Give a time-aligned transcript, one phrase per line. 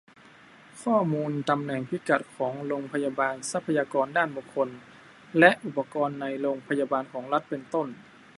[0.83, 4.69] ข้อมูลตำแหน่งพิกัดของโรงพยาบาล ทรัพยากรด้านบุคลากร
[5.39, 7.87] และ อุปกรณ์ในโรงพยาบาลของรัฐ เป็นต้น